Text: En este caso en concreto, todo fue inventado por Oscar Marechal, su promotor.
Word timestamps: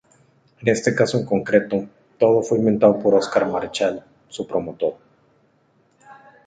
En 0.59 0.67
este 0.67 0.95
caso 0.95 1.19
en 1.19 1.27
concreto, 1.27 1.85
todo 2.17 2.41
fue 2.41 2.57
inventado 2.57 2.97
por 2.97 3.13
Oscar 3.13 3.47
Marechal, 3.47 4.03
su 4.29 4.47
promotor. 4.47 4.97